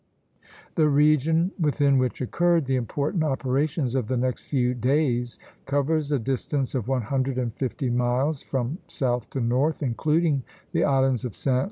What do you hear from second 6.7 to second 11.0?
of one hundred and fifty miles, from south to north, including the